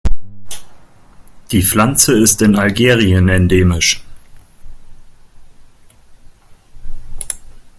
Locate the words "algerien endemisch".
2.55-4.03